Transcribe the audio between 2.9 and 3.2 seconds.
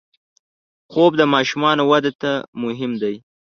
دی